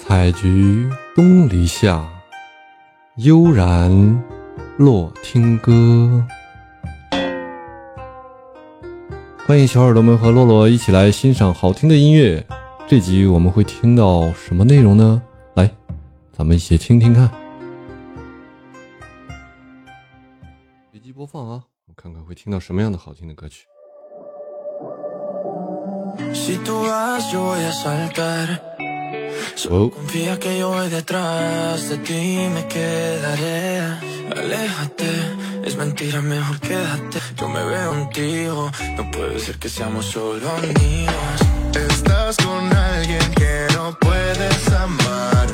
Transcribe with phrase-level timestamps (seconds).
[0.00, 2.08] 采菊东篱下，
[3.16, 3.90] 悠然
[4.78, 6.24] 落听歌。
[9.44, 12.46] 欢迎小耳朵们和洛洛一起来欣赏好听的音乐。
[12.86, 15.20] 这集我们会听到什么内容呢？
[15.54, 15.68] 来，
[16.32, 17.28] 咱们一起听听看。
[20.90, 23.66] 随机播放啊，我看看会听到什么样的好听的歌曲。
[29.58, 29.90] Solo Oh.
[29.90, 33.80] confía que yo voy detrás de ti me quedaré.
[34.30, 35.10] Aléjate,
[35.64, 37.18] es mentira, mejor quédate.
[37.36, 41.40] Yo me veo contigo, no puede ser que seamos solo amigos.
[41.74, 45.46] Estás con alguien que no puedes amar.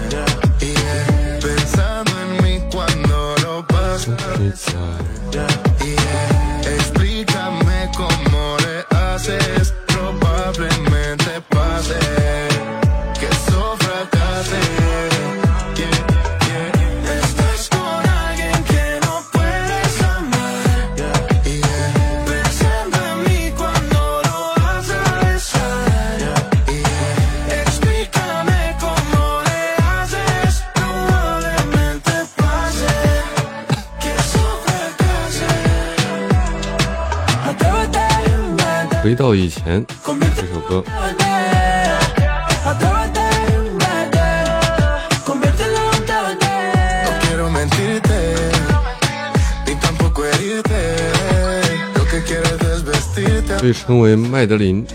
[0.61, 1.39] Yeah.
[1.41, 4.19] Pensando en mí cuando lo pasas.
[5.81, 6.34] Yeah.
[39.05, 39.85] 回到以前
[40.35, 40.83] 这首歌。
[53.61, 54.87] 被称为麦德林，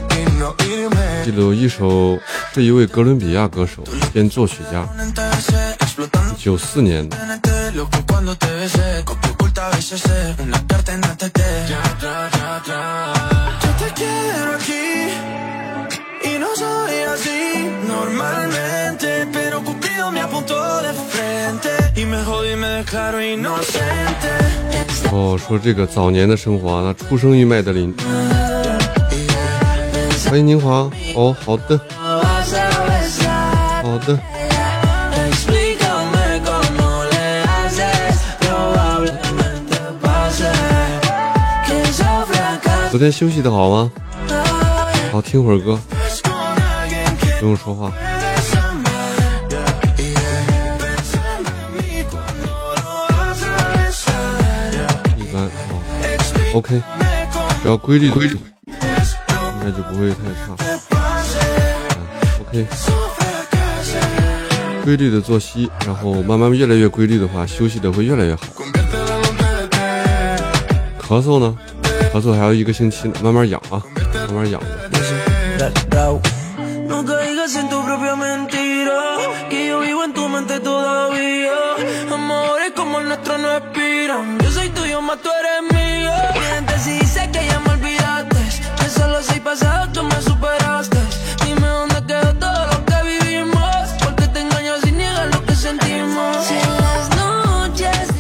[1.24, 2.18] 记录一首
[2.52, 4.88] 是一位哥伦比亚歌手兼作曲家，
[6.36, 7.08] 九四年。
[7.08, 7.16] 的。
[13.80, 15.42] Tenerte loco cuando te besé Copia oculta a veces sé Una carta en ATT Ya, ya,
[15.42, 15.56] ya, ya Yo te quiero aquí
[16.24, 17.42] Y no soy así
[17.88, 24.30] Normalmente Pero Cupido me apuntó de frente Y me jodí y me declaro inocente
[25.12, 27.92] 哦，说这个早年的生活啊，那出生于麦德林。
[30.30, 30.88] 欢迎宁华。
[31.16, 31.80] 哦，好的
[33.82, 34.20] 好的。
[42.90, 43.92] 昨天休息的好吗？
[45.12, 45.80] 好，听会儿歌，
[47.40, 47.92] 不用说话。
[55.18, 55.50] 一般，好
[56.56, 56.82] ，OK，
[57.62, 58.36] 只要规律规律，
[58.66, 58.74] 应
[59.64, 60.56] 该就不会太差。
[62.42, 62.66] OK，
[64.84, 68.42] 规律的作息，然后慢慢越来越规律的话，休息的会越来越好。
[71.00, 71.56] 咳嗽呢？
[72.12, 73.82] 咳嗽还要一个星期呢，慢慢养啊，
[74.28, 74.60] 慢慢养，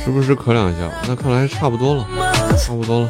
[0.06, 0.90] 是不是咳两下？
[1.08, 2.06] 那看来差不多了，
[2.58, 3.10] 差不多了。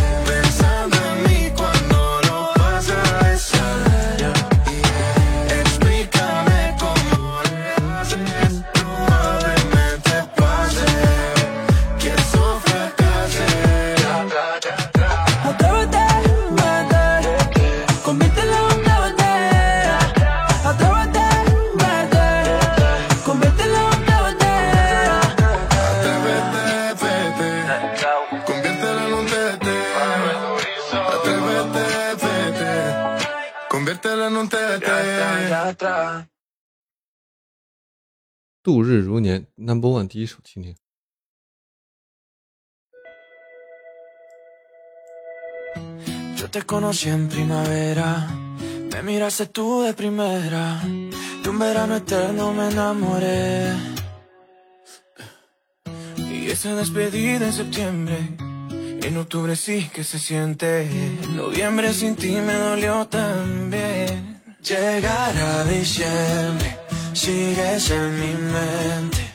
[35.60, 36.28] TT.
[38.62, 40.74] 度日如年，Number One 第一首，听听。
[46.36, 48.28] Yo te conocí en primavera,
[48.92, 53.72] me miraste tú de primera, de un verano eterno me enamoré.
[56.16, 58.18] Y esa despedida en septiembre,
[59.02, 64.29] en octubre sí que se siente, en noviembre sin ti me dolió también.
[64.63, 66.77] Llegar a diciembre,
[67.13, 69.33] sigues en mi mente.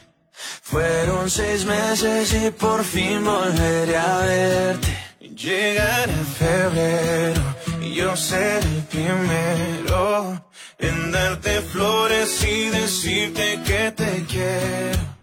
[0.63, 4.97] Fueron seis meses y por fin volveré a verte.
[5.21, 7.43] Llegará febrero
[7.83, 10.47] y yo seré el primero
[10.79, 15.17] en darte flores y decirte que te quiero.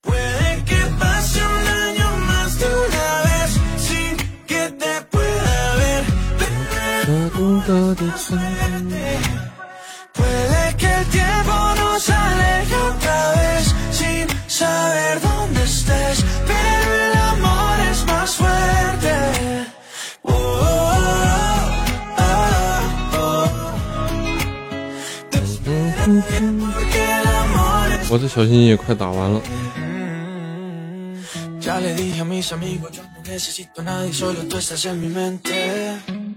[0.00, 4.16] Puede que pase un año más de una vez sin
[4.46, 6.04] que te pueda ver,
[28.15, 29.41] 我的小心也快打完了，
[31.61, 34.99] Ya le dije a mis amigos, yo no necesito a nadie, solo tú estás en
[34.99, 35.53] mi mente.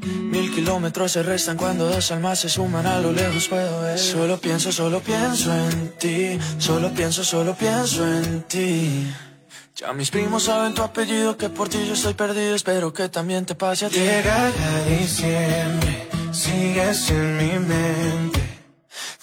[0.05, 3.99] Mil kilómetros se restan cuando dos almas se suman a lo lejos puedo ver.
[3.99, 9.11] Solo pienso, solo pienso en ti, solo pienso, solo pienso en ti.
[9.77, 13.47] Ya mis primos saben tu apellido, que por ti yo estoy perdido, espero que también
[13.47, 13.99] te pase a ti.
[13.99, 14.53] Llega
[14.87, 18.38] diciembre, sigues en mi mente.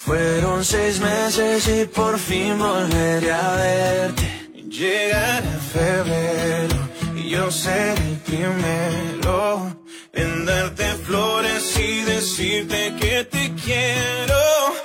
[0.07, 4.23] fueron seis meses y por fin volveré a verte.
[4.69, 6.75] Llegará febrero
[7.13, 9.75] y yo seré el primero
[10.13, 14.76] en darte flores y decirte que te quiero.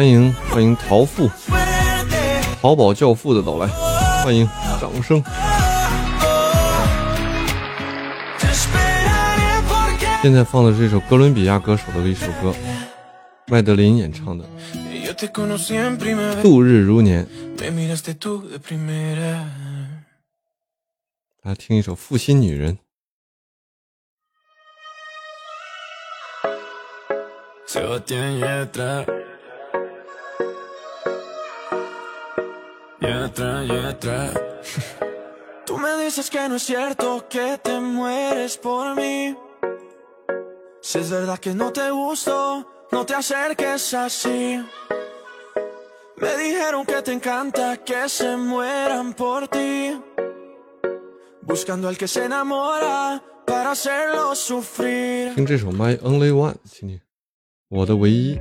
[0.00, 1.28] 欢迎欢迎，淘富，
[2.62, 3.66] 淘宝教父的到来，
[4.24, 4.48] 欢迎
[4.80, 5.22] 掌声。
[10.22, 12.54] 现在放的这首哥伦比亚歌手的一首歌，
[13.48, 14.46] 麦德林演唱的，
[16.42, 17.26] 《度日如年》。
[21.42, 22.78] 来听一首《负心女人》。
[32.99, 34.33] Yatra, Yatra.
[35.65, 39.35] Tú me dices que no es cierto que te mueres por mí.
[40.81, 44.63] Si es verdad que no te gusto, no te acerques así.
[46.17, 49.99] Me dijeron que te encanta que se mueran por ti.
[51.41, 55.33] Buscando al que se enamora para hacerlo sufrir.
[55.35, 57.01] 听这首《My Only One》，请听，
[57.69, 58.39] 我的唯一。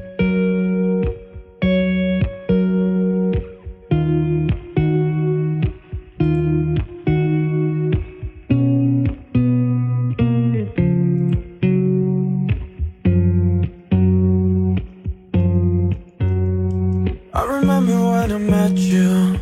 [18.18, 19.38] when I met you.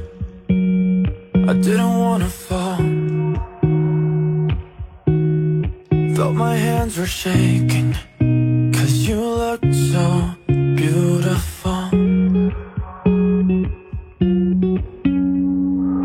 [1.50, 2.78] I didn't wanna fall.
[6.14, 7.94] Felt my hands were shaking.
[8.72, 10.04] Cause you looked so
[10.76, 11.88] beautiful.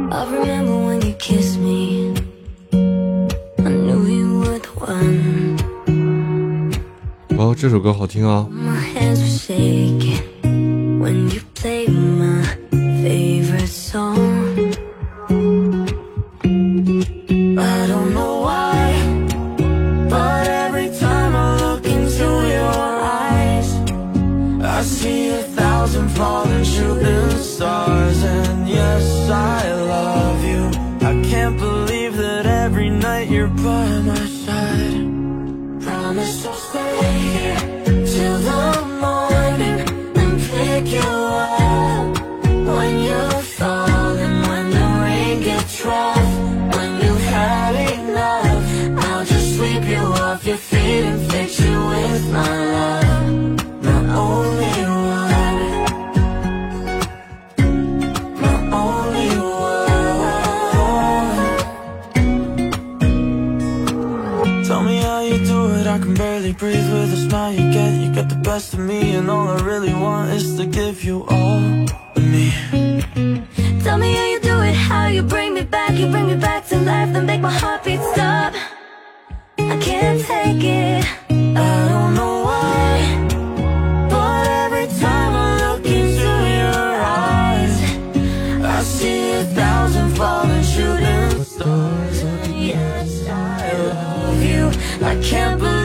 [0.09, 2.13] I remember when you kissed me.
[3.59, 5.57] I knew you were the one.
[7.37, 8.47] 哦，这首歌好听啊！
[8.51, 11.41] My hands were shaking when you
[24.82, 28.20] I see a thousand falling shooting stars.
[28.24, 30.31] And yes, I love
[68.52, 72.52] best of me, and all I really want is to give you all of me.
[73.82, 76.66] Tell me how you do it, how you bring me back, you bring me back
[76.68, 78.52] to life, then make my heartbeat stop.
[79.58, 81.02] I can't take it.
[81.30, 82.88] I don't know why,
[84.10, 86.90] but every time I look into your
[87.24, 87.74] eyes,
[88.76, 92.18] I see a thousand falling shooting stars.
[92.70, 94.64] Yes, I love you.
[95.10, 95.81] I can't believe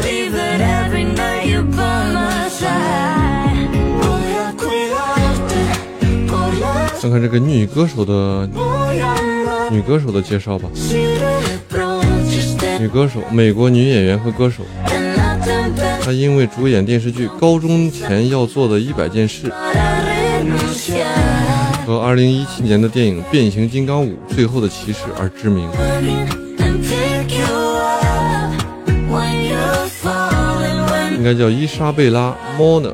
[7.08, 8.46] 看看这个女歌手的
[9.72, 10.68] 女歌手的介绍吧，
[12.78, 14.64] 女歌手，美国女演员和歌手，
[16.04, 19.48] 她因为主演电视剧《高中前要做的一百件事》
[21.86, 25.66] 和2017年的电影《变形金刚5》最后的骑士而知名。
[31.16, 32.90] 应该叫伊莎贝拉·莫娜。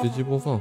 [0.00, 0.60] 随机播放。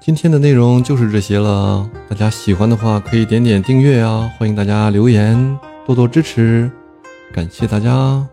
[0.00, 6.70] 今天的内容就是这些了，大家喜欢的话可以点点订阅啊，欢迎大家留言，多多支持，
[7.32, 8.24] 感谢大家。